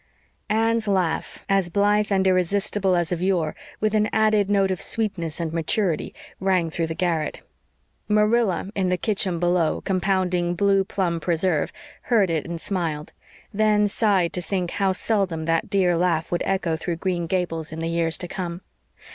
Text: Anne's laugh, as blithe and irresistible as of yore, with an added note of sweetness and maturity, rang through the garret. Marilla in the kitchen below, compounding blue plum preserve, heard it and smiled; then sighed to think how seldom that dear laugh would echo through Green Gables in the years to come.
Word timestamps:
Anne's 0.49 0.87
laugh, 0.87 1.45
as 1.47 1.69
blithe 1.69 2.11
and 2.11 2.25
irresistible 2.25 2.95
as 2.95 3.11
of 3.11 3.21
yore, 3.21 3.53
with 3.79 3.93
an 3.93 4.09
added 4.11 4.49
note 4.49 4.71
of 4.71 4.81
sweetness 4.81 5.39
and 5.39 5.53
maturity, 5.53 6.11
rang 6.39 6.71
through 6.71 6.87
the 6.87 6.95
garret. 6.95 7.41
Marilla 8.07 8.71
in 8.73 8.89
the 8.89 8.97
kitchen 8.97 9.37
below, 9.37 9.79
compounding 9.81 10.55
blue 10.55 10.83
plum 10.83 11.19
preserve, 11.19 11.71
heard 12.05 12.31
it 12.31 12.47
and 12.47 12.59
smiled; 12.59 13.13
then 13.53 13.87
sighed 13.87 14.33
to 14.33 14.41
think 14.41 14.71
how 14.71 14.91
seldom 14.91 15.45
that 15.45 15.69
dear 15.69 15.95
laugh 15.95 16.31
would 16.31 16.41
echo 16.47 16.75
through 16.75 16.95
Green 16.95 17.27
Gables 17.27 17.71
in 17.71 17.77
the 17.77 17.87
years 17.87 18.17
to 18.17 18.27
come. 18.27 18.61